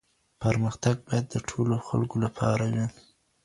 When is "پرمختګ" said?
0.41-0.95